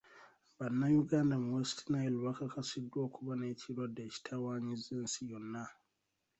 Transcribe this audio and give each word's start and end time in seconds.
Bannayuganda 0.57 1.35
mu 1.43 1.49
West 1.55 1.77
Nile 1.91 2.17
bakakasiddwa 2.25 2.97
okuba 3.07 3.33
n'ekirwadde 3.35 4.01
ekitawaanyizza 4.07 4.91
ensi 4.99 5.21
yonna. 5.29 5.63